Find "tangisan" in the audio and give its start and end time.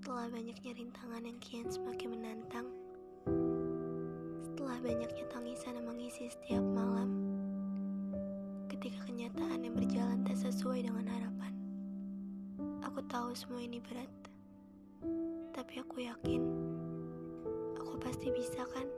5.28-5.76